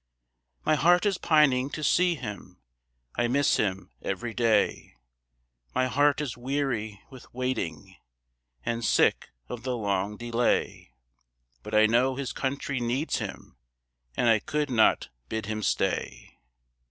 My 0.65 0.73
heart 0.73 1.05
is 1.05 1.19
pining 1.19 1.69
to 1.69 1.83
see 1.83 2.15
him; 2.15 2.59
I 3.15 3.27
miss 3.27 3.57
him 3.57 3.91
every 4.01 4.33
day; 4.33 4.95
My 5.75 5.85
heart 5.85 6.21
is 6.21 6.35
weary 6.35 6.99
with 7.11 7.31
waiting, 7.35 7.97
And 8.65 8.83
sick 8.83 9.29
of 9.47 9.61
the 9.61 9.77
long 9.77 10.17
delay, 10.17 10.95
But 11.61 11.75
I 11.75 11.85
know 11.85 12.15
his 12.15 12.33
country 12.33 12.79
needs 12.79 13.17
him, 13.19 13.57
And 14.17 14.27
I 14.27 14.39
could 14.39 14.71
not 14.71 15.09
bid 15.29 15.45
him 15.45 15.61
stay. 15.61 16.39